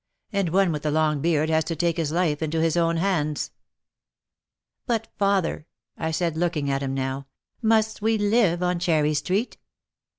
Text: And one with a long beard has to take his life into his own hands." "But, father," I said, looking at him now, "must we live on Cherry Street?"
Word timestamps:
And 0.33 0.49
one 0.49 0.71
with 0.71 0.83
a 0.87 0.89
long 0.89 1.21
beard 1.21 1.47
has 1.49 1.63
to 1.65 1.75
take 1.75 1.97
his 1.97 2.11
life 2.11 2.41
into 2.41 2.59
his 2.59 2.75
own 2.75 2.97
hands." 2.97 3.51
"But, 4.87 5.09
father," 5.19 5.67
I 5.95 6.09
said, 6.09 6.35
looking 6.35 6.71
at 6.71 6.81
him 6.81 6.95
now, 6.95 7.27
"must 7.61 8.01
we 8.01 8.17
live 8.17 8.63
on 8.63 8.79
Cherry 8.79 9.13
Street?" 9.13 9.59